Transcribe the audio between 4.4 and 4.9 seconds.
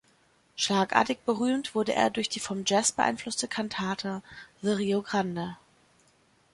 "The